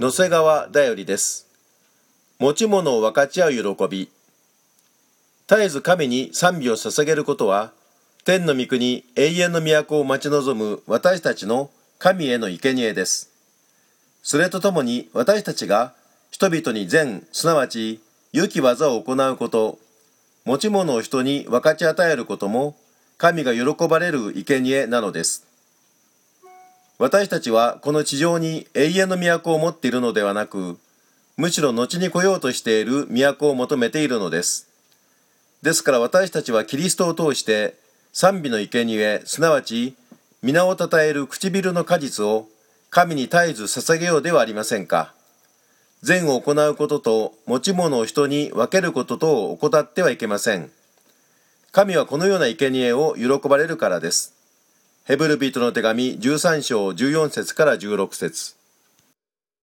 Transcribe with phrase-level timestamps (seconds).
[0.00, 1.46] 野瀬川だよりです。
[2.38, 4.08] 持ち物を分かち合う喜び。
[5.46, 7.70] 絶えず神に賛美を捧げることは、
[8.24, 13.28] 天の御国永遠の都を待ち望む私たちの神への生贄です。
[14.22, 15.92] それとともに私たちが
[16.30, 18.00] 人々に善、すなわち
[18.32, 19.78] 良き技を行うこと、
[20.46, 22.74] 持ち物を人に分かち与えることも、
[23.18, 25.49] 神が喜ばれる生贄なのです。
[27.00, 30.78] 私たちはこの地上に永遠の都を持っているのではなく、
[31.38, 34.68] むしろ後に来ようとしている都を求めているのです。
[35.62, 37.74] ですから私たちはキリストを通して
[38.12, 39.96] 賛美の生贄すなわち
[40.42, 42.48] 皆をたたえる唇の果実を
[42.90, 45.14] 神に絶えず捧げようではありませんか。
[46.02, 50.70] 善を行うことと持ち物を人に分けることとを怠ってはいけません。
[51.72, 54.39] 神はこのような生贄を喜ばれるからです。
[55.06, 58.59] ヘブルビートの手紙13章14節から16節。